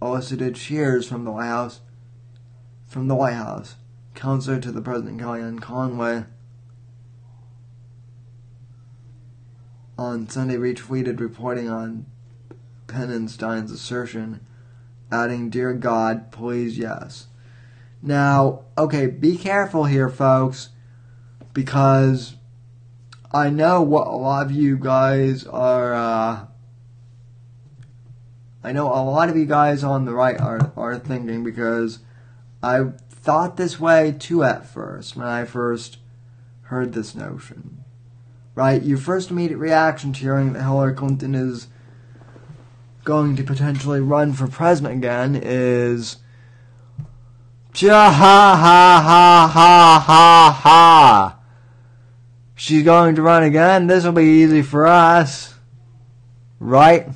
[0.00, 1.80] elicited cheers from the White House.
[2.86, 3.74] From the White House,
[4.14, 6.24] counselor to the president Kellyanne Conway
[9.98, 12.06] on Sunday retweeted reporting on
[12.86, 14.40] Penn and Stein's assertion,
[15.10, 17.26] adding, Dear God, please, yes.
[18.02, 20.68] Now, okay, be careful here, folks,
[21.52, 22.36] because
[23.32, 26.46] I know what a lot of you guys are, uh,
[28.66, 32.00] I know a lot of you guys on the right are, are thinking because
[32.64, 35.98] I thought this way too at first when I first
[36.62, 37.84] heard this notion.
[38.56, 38.82] Right?
[38.82, 41.68] Your first immediate reaction to hearing that Hillary Clinton is
[43.04, 46.16] going to potentially run for president again is
[47.76, 51.38] ja ha ha ha ha ha ha.
[52.56, 53.86] She's going to run again.
[53.86, 55.54] This will be easy for us,
[56.58, 57.06] right?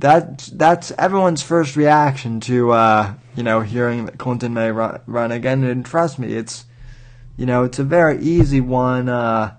[0.00, 5.32] That that's everyone's first reaction to uh, you know hearing that Clinton may run, run
[5.32, 5.64] again.
[5.64, 6.64] And trust me, it's
[7.36, 9.54] you know it's a very easy one uh,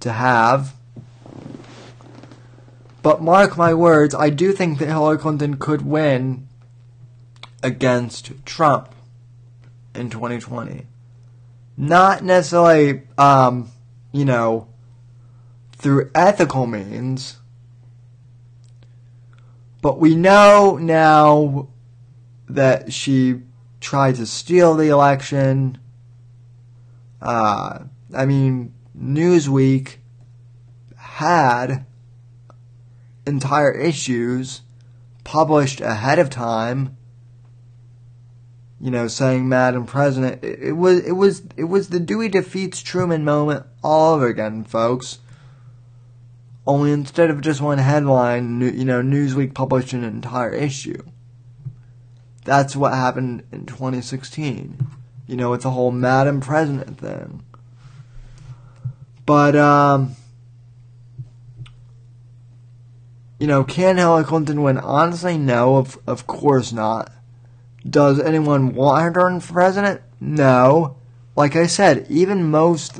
[0.00, 0.74] to have
[3.08, 6.46] but mark my words, I do think that Hillary Clinton could win
[7.62, 8.94] against Trump
[9.94, 10.86] in 2020.
[11.76, 13.70] Not necessarily, um,
[14.12, 14.68] you know,
[15.72, 17.37] through ethical means,
[19.80, 21.68] but we know now
[22.48, 23.42] that she
[23.80, 25.78] tried to steal the election.
[27.20, 27.80] Uh,
[28.14, 29.96] I mean, Newsweek
[30.96, 31.86] had
[33.26, 34.62] entire issues
[35.24, 36.96] published ahead of time
[38.80, 42.80] you know saying madam president it, it, was it was it was the dewey defeats
[42.80, 45.18] truman moment all over again folks
[46.68, 51.02] only instead of just one headline you know newsweek published an entire issue
[52.44, 54.86] that's what happened in 2016
[55.26, 57.42] you know it's a whole madam president thing
[59.26, 60.14] but um
[63.38, 64.78] you know, can Hillary Clinton win?
[64.78, 67.12] Honestly, no, of, of course not.
[67.88, 70.00] Does anyone want her to run for president?
[70.20, 70.96] No.
[71.36, 72.98] Like I said, even most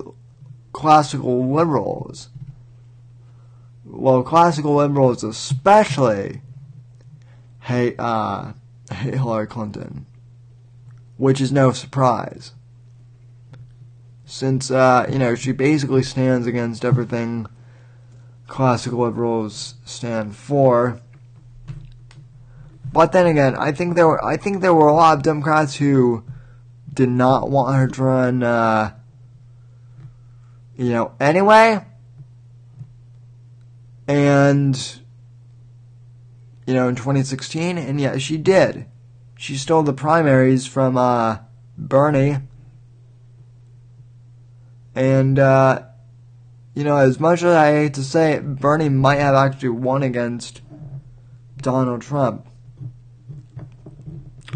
[0.73, 2.29] classical liberals,
[3.89, 6.43] well, classical liberals especially,
[7.61, 8.53] hate, uh,
[8.93, 10.07] hate Hillary Clinton.
[11.16, 12.53] Which is no surprise.
[14.24, 17.49] Since, uh, you know, she basically stands against everything
[18.49, 21.01] classical liberals stand for.
[22.93, 25.76] But then again, I think there were I think there were a lot of Democrats
[25.76, 26.24] who
[26.93, 28.43] did not want her to run.
[28.43, 28.95] Uh,
[30.76, 31.84] you know, anyway,
[34.09, 35.00] and
[36.66, 38.86] you know, in 2016, and yet she did.
[39.38, 41.38] She stole the primaries from uh,
[41.76, 42.38] Bernie,
[44.94, 45.82] and uh,
[46.74, 50.02] you know, as much as I hate to say it, Bernie might have actually won
[50.02, 50.62] against
[51.59, 52.46] Donald Trump.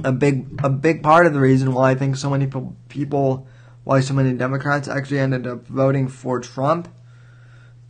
[0.04, 2.50] A big, a big part of the reason why I think so many
[2.88, 3.46] people,
[3.84, 6.88] why so many Democrats actually ended up voting for Trump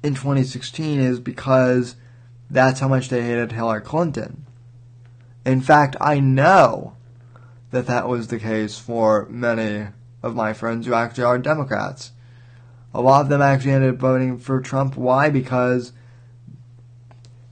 [0.02, 1.96] in 2016 is because
[2.50, 4.46] that's how much they hated Hillary Clinton.
[5.44, 6.96] In fact, I know
[7.70, 9.88] that that was the case for many
[10.22, 12.12] of my friends who actually are Democrats.
[12.94, 14.96] A lot of them actually ended up voting for Trump.
[14.96, 15.30] Why?
[15.30, 15.92] Because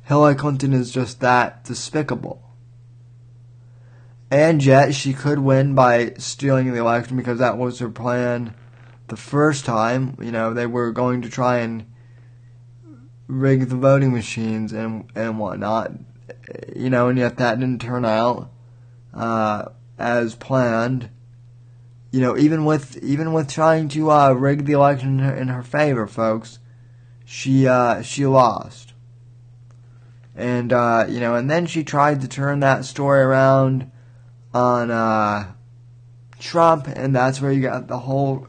[0.02, 2.42] Hillary Clinton is just that despicable.
[4.30, 8.54] And yet, she could win by stealing the election because that was her plan
[9.08, 10.16] the first time.
[10.20, 11.86] You know, they were going to try and
[13.30, 15.92] rig the voting machines and, and whatnot.
[16.74, 18.50] You know, and yet that didn't turn out
[19.14, 19.66] uh,
[19.98, 21.10] as planned
[22.10, 25.48] you know, even with even with trying to uh, rig the election in her, in
[25.48, 26.58] her favor, folks,
[27.24, 28.94] she uh, she lost.
[30.34, 33.90] And uh, you know, and then she tried to turn that story around
[34.52, 35.52] on uh,
[36.40, 38.48] Trump, and that's where you got the whole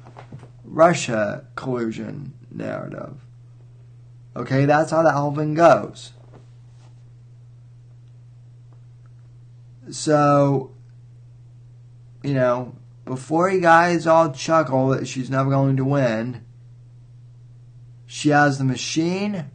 [0.64, 3.18] Russia collusion narrative.
[4.36, 6.14] Okay, that's how whole thing goes.
[9.90, 10.72] So,
[12.24, 16.46] you know, before you guys all chuckle that she's never going to win,
[18.06, 19.50] she has the machine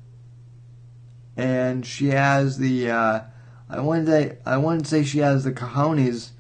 [1.37, 3.21] and she has the uh,
[3.69, 6.31] I wouldn't say I wouldn't say she has the cojones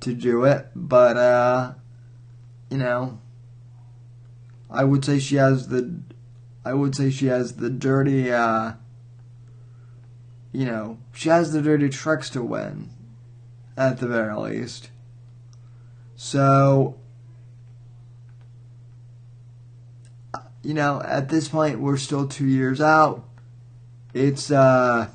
[0.00, 1.74] to do it, but uh,
[2.70, 3.18] you know,
[4.70, 6.00] I would say she has the
[6.64, 8.72] I would say she has the dirty uh,
[10.52, 12.90] you know, she has the dirty tricks to win
[13.76, 14.90] at the very least.
[16.16, 16.96] So
[20.62, 23.24] you know, at this point we're still 2 years out.
[24.12, 25.08] It's uh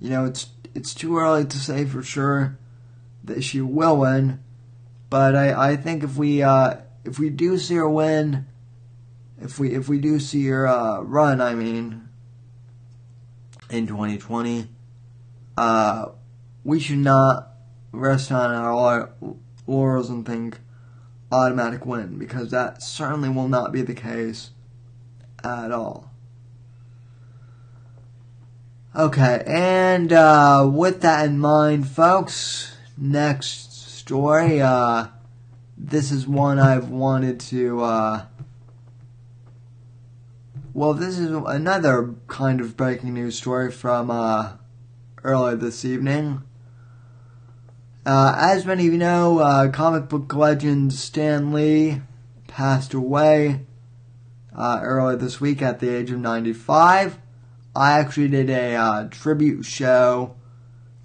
[0.00, 2.58] you know, it's it's too early to say for sure
[3.24, 4.40] that she will win,
[5.10, 8.46] but I, I think if we uh, if we do see her win,
[9.40, 12.08] if we if we do see her uh, run, I mean,
[13.70, 14.68] in 2020,
[15.56, 16.06] uh,
[16.64, 17.50] we should not
[17.92, 19.10] rest on our
[19.66, 20.60] laurels and think
[21.32, 24.50] automatic win because that certainly will not be the case
[25.42, 26.10] at all.
[28.94, 34.62] Okay, and uh, with that in mind, folks, next story.
[34.62, 35.08] Uh,
[35.76, 37.82] this is one I've wanted to.
[37.82, 38.24] Uh,
[40.76, 44.52] well, this is another kind of breaking news story from uh,
[45.24, 46.42] earlier this evening.
[48.04, 52.02] Uh, as many of you know, uh, comic book legend Stan Lee
[52.46, 53.62] passed away
[54.54, 57.20] uh, earlier this week at the age of 95.
[57.74, 60.36] I actually did a uh, tribute show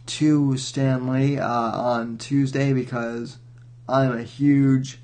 [0.05, 3.38] to Stan Lee uh, on Tuesday because
[3.88, 4.99] I'm a huge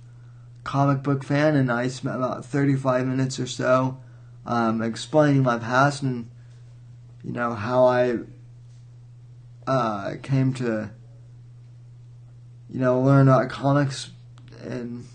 [0.66, 4.00] comic book fan and I spent about 35 minutes or so
[4.48, 6.30] um, explaining my past and
[7.24, 8.18] you know how I
[9.68, 10.90] uh, came to
[12.70, 14.12] you know learn about comics
[14.64, 15.06] and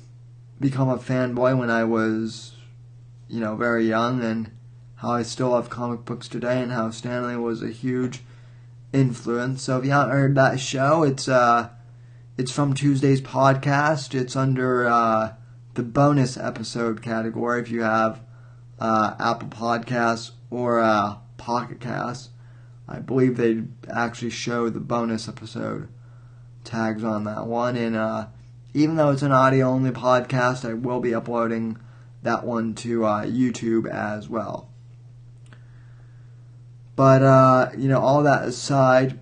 [0.60, 2.52] become a fanboy when I was
[3.28, 4.50] you know very young and
[4.96, 8.20] how I still love comic books today, and how Stan Lee was a huge
[8.92, 9.62] influence.
[9.62, 11.70] So if you haven't heard that show, it's uh,
[12.38, 14.14] it's from Tuesday's podcast.
[14.14, 15.32] It's under uh,
[15.74, 17.60] the bonus episode category.
[17.60, 18.20] If you have
[18.82, 22.30] uh, Apple Podcasts or uh, Pocket Casts,
[22.88, 25.88] I believe they actually show the bonus episode
[26.64, 27.76] tags on that one.
[27.76, 28.26] And uh,
[28.74, 31.78] even though it's an audio only podcast, I will be uploading
[32.24, 34.68] that one to uh, YouTube as well.
[36.96, 39.20] But, uh, you know, all that aside,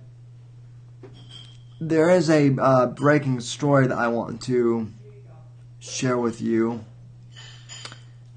[1.79, 4.89] there is a uh, breaking story that I want to
[5.79, 6.83] share with you.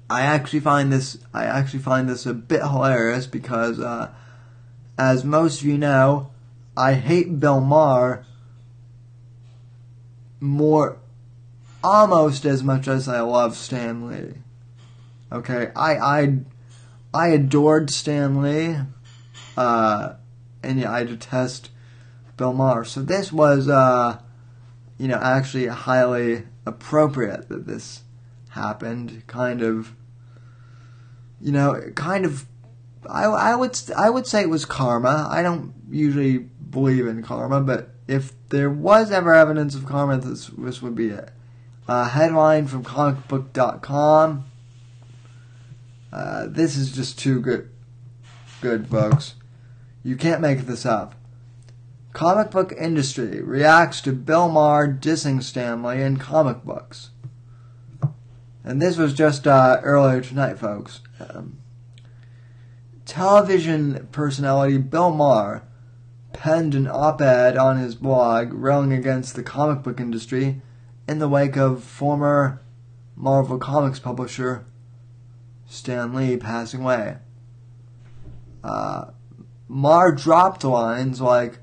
[0.08, 4.10] I actually find this I actually find this a bit hilarious because, uh,
[4.98, 6.30] as most of you know,
[6.76, 8.24] I hate Bill Maher
[10.40, 10.98] more,
[11.82, 14.34] almost as much as I love Stan Lee.
[15.32, 16.38] Okay, I I
[17.12, 18.76] I adored Stan Lee.
[19.56, 20.14] Uh,
[20.62, 21.70] and yeah, I detest
[22.36, 22.84] Bill Maher.
[22.84, 24.18] So this was, uh,
[24.98, 28.02] you know, actually highly appropriate that this
[28.54, 29.22] happened.
[29.26, 29.94] Kind of,
[31.40, 32.46] you know, kind of.
[33.08, 35.28] I, I would I would say it was karma.
[35.30, 40.46] I don't usually believe in karma, but if there was ever evidence of karma, this
[40.56, 41.30] this would be it.
[41.86, 44.44] Uh, headline from comicbook.com.
[46.12, 47.68] Uh, this is just too good,
[48.60, 49.34] good, folks.
[50.02, 51.14] You can't make this up.
[52.12, 57.10] Comic book industry reacts to Bill Maher dissing Stan Lee in comic books.
[58.64, 61.00] And this was just uh, earlier tonight, folks.
[61.20, 61.58] Um,
[63.04, 65.62] television personality Bill Maher
[66.32, 70.62] penned an op ed on his blog railing against the comic book industry
[71.06, 72.62] in the wake of former
[73.14, 74.64] Marvel Comics publisher
[75.66, 77.18] Stan Lee passing away.
[78.62, 79.10] Uh,
[79.68, 81.58] Maher dropped lines like,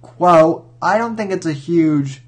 [0.00, 2.22] quote, I don't think it's a huge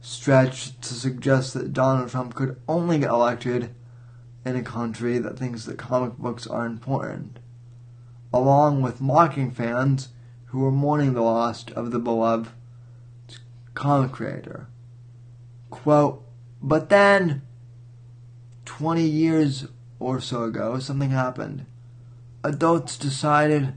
[0.00, 3.74] stretch to suggest that Donald Trump could only get elected
[4.44, 7.38] in a country that thinks that comic books are important,
[8.32, 10.08] along with mocking fans
[10.46, 12.50] who are mourning the loss of the beloved
[13.74, 14.68] comic creator.
[15.68, 16.26] Quote,
[16.62, 17.42] but then,
[18.64, 21.66] 20 years or so ago, something happened.
[22.42, 23.74] Adults decided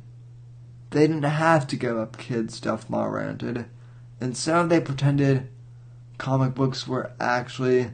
[0.90, 3.66] they didn't have to give up kid stuff, Maher ranted.
[4.20, 5.50] Instead, they pretended
[6.24, 7.92] comic books were actually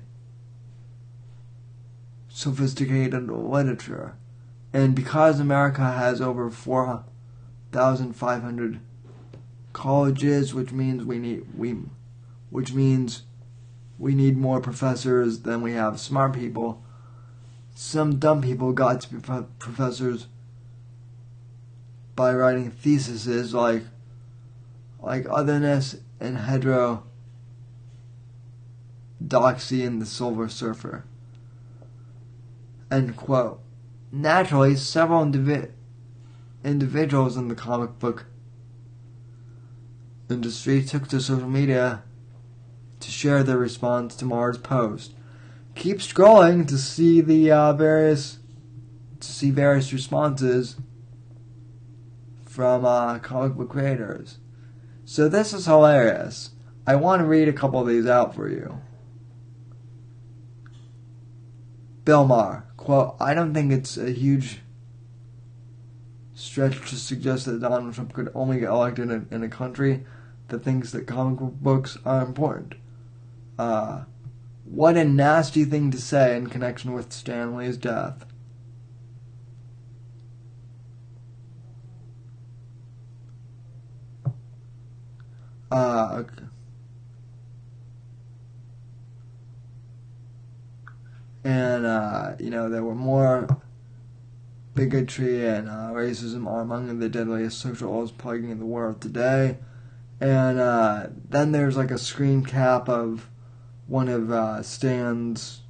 [2.28, 4.16] sophisticated literature.
[4.72, 8.80] And because America has over 4,500
[9.74, 11.78] colleges, which means we need we
[12.52, 13.24] which means
[13.98, 16.84] we need more professors than we have smart people.
[17.74, 19.18] Some dumb people got to be
[19.58, 20.28] professors
[22.16, 23.86] by writing theses like
[25.02, 26.38] like otherness and
[29.20, 31.06] heterodoxy and the Silver Surfer.
[32.92, 33.62] End quote.
[34.12, 35.72] Naturally, several indivi-
[36.64, 38.26] individuals in the comic book
[40.30, 42.04] industry took to social media
[43.00, 45.14] to share their response to Maher's post.
[45.76, 48.40] Keep scrolling to see the uh, various
[49.20, 50.78] to see various responses
[52.46, 54.38] from uh, comic book creators.
[55.06, 56.52] So this is hilarious.
[56.88, 58.80] I want to read a couple of these out for you.
[62.10, 64.62] Bill Maher, quote, I don't think it's a huge
[66.34, 70.06] stretch to suggest that Donald Trump could only get elected in, in a country
[70.48, 72.74] that thinks that comic books are important.
[73.60, 74.06] Uh,
[74.66, 78.26] what a nasty thing to say in connection with Stan Lee's death.
[85.72, 86.46] Uh, okay.
[91.44, 93.62] And, uh, you know, there were more
[94.76, 99.58] bigotry and uh, racism are among the deadliest social ills plaguing the world today.
[100.22, 103.30] And uh, then there's like a screen cap of
[103.88, 105.62] one of uh, Stan's.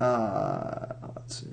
[0.00, 1.46] Uh, let's see.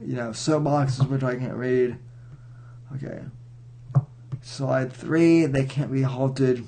[0.00, 1.98] You know, soapboxes, which I can't read.
[2.96, 3.22] Okay.
[4.42, 6.66] Slide three, they can't be halted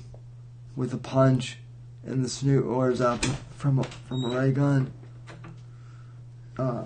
[0.75, 1.59] with a punch
[2.07, 3.23] in the snoot or zap
[3.55, 4.91] from a, from a ray gun.
[6.57, 6.85] Uh,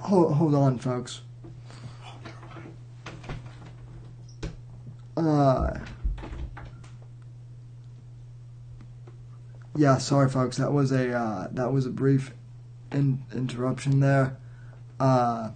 [0.00, 1.20] hold, hold on, folks.
[5.16, 5.78] Uh,
[9.76, 10.56] yeah, sorry, folks.
[10.56, 12.32] That was a uh, that was a brief
[12.92, 14.36] in, interruption there.
[14.98, 15.50] Uh,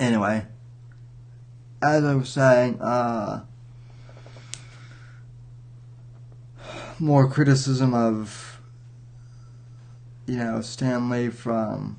[0.00, 0.46] anyway,
[1.82, 3.44] as I was saying, uh,
[6.98, 8.60] more criticism of
[10.26, 11.98] you know Stan Lee from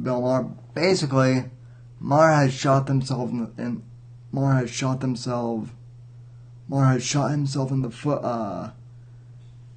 [0.00, 0.50] Bill Maher.
[0.74, 1.44] Basically,
[2.00, 3.82] Maher has shot themselves in, the, in
[4.32, 5.70] Maher has shot themselves.
[6.68, 8.22] Maher has shot himself in the foot.
[8.22, 8.70] Uh,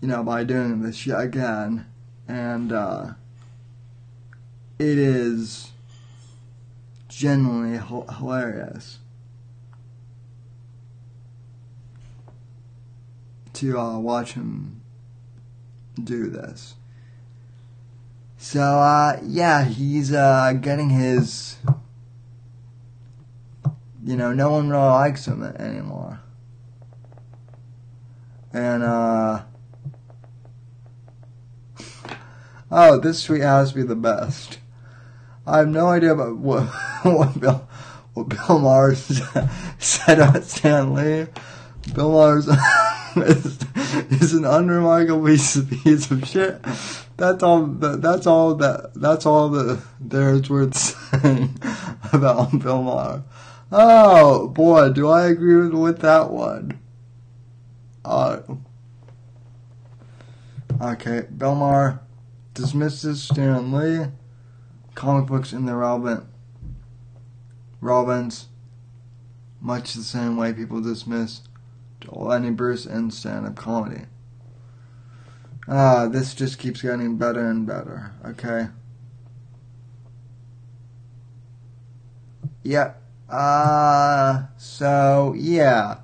[0.01, 1.86] you know, by doing this yet again,
[2.28, 3.13] and uh,
[4.80, 5.71] it is
[7.07, 8.99] genuinely h- hilarious
[13.53, 14.82] to uh, watch him
[16.03, 16.76] do this.
[18.38, 21.55] So, uh, yeah, he's, uh, getting his,
[24.03, 26.19] you know, no one really likes him anymore.
[28.51, 29.43] And, uh,
[32.74, 34.59] oh, this tweet has to be the best.
[35.45, 36.63] I have no idea about what,
[37.03, 37.67] what Bill,
[38.13, 38.95] what Bill Maher
[39.80, 41.28] said about Stan Lee.
[41.93, 42.47] Bill Maher is,
[44.21, 45.55] is an unremarkable piece,
[46.11, 46.61] of shit
[47.17, 47.65] that's all.
[47.65, 48.55] That's all.
[48.55, 51.57] That that's all that there's worth saying
[52.11, 53.24] about Bill Maher.
[53.71, 56.80] Oh boy, do I agree with, with that one?
[58.03, 58.39] Uh,
[60.82, 62.01] okay, Bill Maher
[62.54, 64.08] dismisses Stan Lee,
[64.95, 66.26] comic books in their relevant
[67.82, 68.47] relevance,
[69.60, 71.41] much the same way people dismiss
[72.08, 74.06] Lenny Bruce and stand-up comedy.
[75.68, 78.68] Ah, this just keeps getting better and better, okay?
[82.64, 83.01] Yep.
[83.30, 85.99] Uh, so, yeah.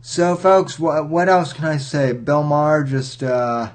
[0.00, 2.12] So, folks, what, what else can I say?
[2.12, 3.70] Bill Maher just, uh,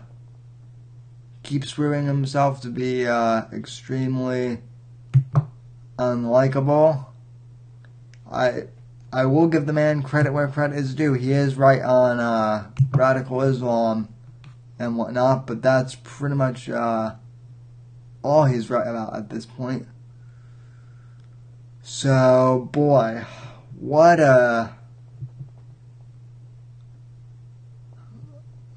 [1.46, 4.60] keeps proving himself to be, uh, extremely
[5.98, 7.06] unlikable.
[8.30, 8.64] I,
[9.14, 11.14] I will give the man credit where credit is due.
[11.14, 14.10] He is right on uh, radical Islam
[14.78, 17.16] and whatnot, but that's pretty much uh,
[18.24, 19.88] all he's right about at this point.
[21.82, 23.24] So, boy,
[23.80, 24.76] what a.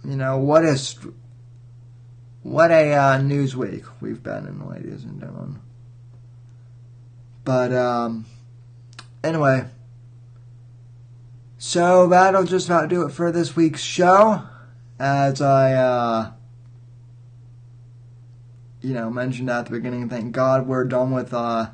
[0.05, 0.79] You know, what a.
[2.49, 5.61] What a uh, news week we've been in, ladies and gentlemen.
[7.45, 8.25] But, um,
[9.23, 9.67] anyway.
[11.59, 14.45] So that'll just about do it for this week's show.
[14.99, 16.33] As I, uh,
[18.81, 21.69] you know, mentioned at the beginning, thank God we're done with uh,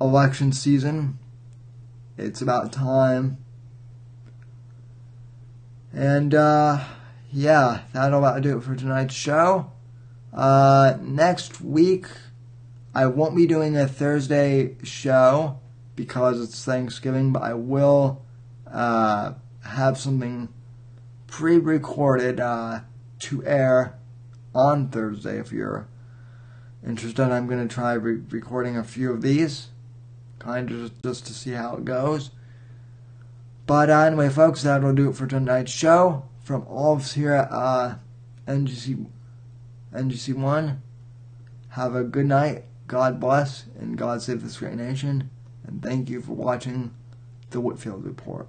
[0.00, 1.20] election season.
[2.18, 3.38] It's about time.
[5.92, 6.84] And, uh,
[7.32, 9.70] yeah, that'll about do it for tonight's show.
[10.32, 12.06] Uh, next week,
[12.94, 15.60] I won't be doing a Thursday show
[15.94, 18.24] because it's Thanksgiving, but I will
[18.66, 20.48] uh, have something
[21.26, 22.80] pre recorded uh,
[23.20, 23.98] to air
[24.54, 25.88] on Thursday if you're
[26.84, 27.22] interested.
[27.22, 29.68] I'm going to try re- recording a few of these,
[30.38, 32.30] kind of just to see how it goes.
[33.66, 36.24] But uh, anyway, folks, that'll do it for tonight's show.
[36.50, 37.94] From all of us here at uh,
[38.48, 39.06] NGC,
[39.94, 40.78] NGC1,
[41.68, 42.64] have a good night.
[42.88, 45.30] God bless and God save this great nation.
[45.64, 46.92] And thank you for watching
[47.50, 48.48] the Whitfield Report.